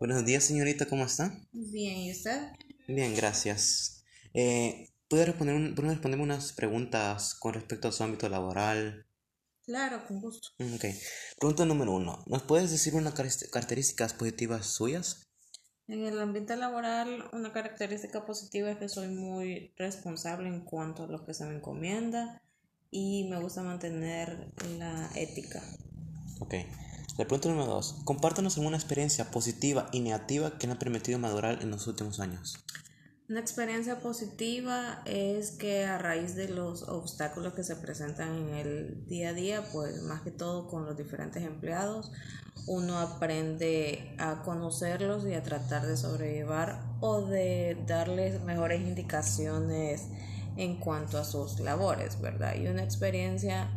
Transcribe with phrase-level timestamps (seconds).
[0.00, 1.32] Buenos días, señorita, ¿cómo está?
[1.52, 2.48] Bien, ¿y usted?
[2.88, 4.02] Bien, gracias.
[4.34, 9.06] Eh, ¿Puede responder un- responderme unas preguntas con respecto a su ámbito laboral?
[9.64, 10.48] Claro, con gusto.
[10.58, 10.84] Mm, Ok.
[11.38, 12.24] Pregunta número uno.
[12.26, 15.28] ¿Nos puedes decir unas caracter- características positivas suyas?
[15.88, 21.08] En el ambiente laboral, una característica positiva es que soy muy responsable en cuanto a
[21.08, 22.42] lo que se me encomienda
[22.90, 25.62] y me gusta mantener la ética.
[26.40, 26.54] Ok.
[27.20, 27.96] La pregunta número dos.
[28.04, 32.64] Compártanos alguna experiencia positiva y negativa que le ha permitido madurar en los últimos años.
[33.28, 39.06] Una experiencia positiva es que a raíz de los obstáculos que se presentan en el
[39.06, 42.10] día a día, pues más que todo con los diferentes empleados,
[42.66, 50.06] uno aprende a conocerlos y a tratar de sobrellevar o de darles mejores indicaciones
[50.56, 52.54] en cuanto a sus labores, ¿verdad?
[52.54, 53.70] Y una experiencia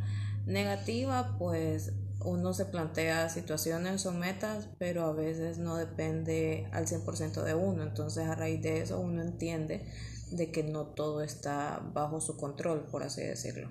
[0.46, 1.92] negativa, pues
[2.26, 7.84] uno se plantea situaciones o metas, pero a veces no depende al 100% de uno.
[7.84, 9.86] Entonces a raíz de eso uno entiende
[10.32, 13.70] de que no todo está bajo su control, por así decirlo.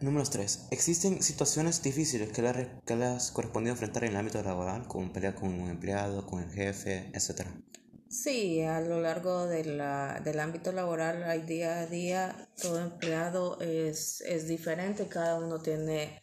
[0.00, 0.68] Número 3.
[0.70, 5.12] ¿Existen situaciones difíciles que re- que le has correspondido enfrentar en el ámbito laboral, como
[5.12, 7.60] pelear con un empleado, con el jefe, etcétera?
[8.08, 13.60] Sí, a lo largo de la, del ámbito laboral hay día a día, todo empleado
[13.60, 16.22] es, es diferente, cada uno tiene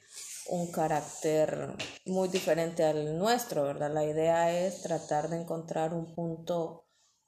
[0.50, 3.94] un carácter muy diferente al nuestro, ¿verdad?
[3.94, 6.86] La idea es tratar de encontrar un punto,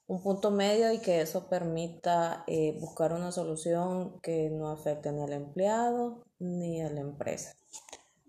[0.07, 5.23] un punto medio y que eso permita eh, buscar una solución que no afecte ni
[5.23, 7.53] al empleado ni a la empresa.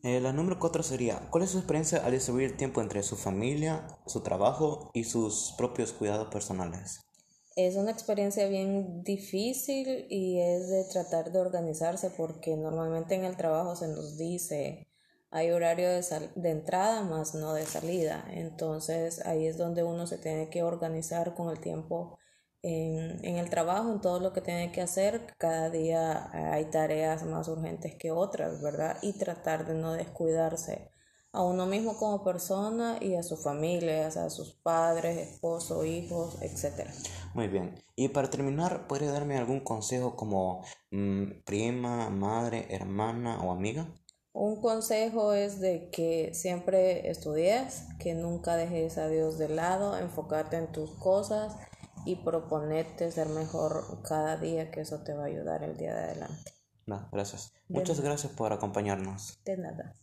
[0.03, 3.89] Eh, la número 4 sería, ¿cuál es su experiencia al distribuir tiempo entre su familia,
[4.07, 7.06] su trabajo y sus propios cuidados personales?
[7.57, 13.37] Es una experiencia bien difícil y es de tratar de organizarse porque normalmente en el
[13.37, 14.87] trabajo se nos dice
[15.31, 18.25] hay horario de, sal- de entrada más no de salida.
[18.31, 22.17] Entonces ahí es donde uno se tiene que organizar con el tiempo
[22.63, 25.35] en, en el trabajo, en todo lo que tiene que hacer.
[25.39, 28.99] Cada día hay tareas más urgentes que otras, ¿verdad?
[29.03, 30.91] Y tratar de no descuidarse
[31.37, 36.91] a uno mismo como persona y a su familia, a sus padres, esposo, hijos, etcétera.
[37.35, 37.75] Muy bien.
[37.95, 43.87] Y para terminar, ¿podría darme algún consejo como mm, prima, madre, hermana o amiga?
[44.33, 50.57] Un consejo es de que siempre estudies, que nunca dejes a Dios de lado, enfocarte
[50.57, 51.55] en tus cosas
[52.07, 56.01] y proponerte ser mejor cada día, que eso te va a ayudar el día de
[56.01, 56.53] adelante.
[56.91, 57.53] Va, gracias.
[57.69, 59.39] Muchas gracias por acompañarnos.
[59.45, 59.95] De nada.